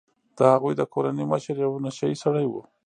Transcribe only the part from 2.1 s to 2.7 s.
يي سړی و.